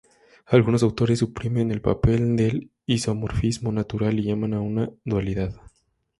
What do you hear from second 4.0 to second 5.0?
y llaman a una